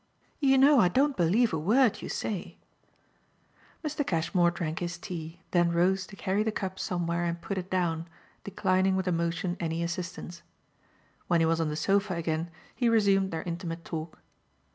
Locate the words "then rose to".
5.51-6.15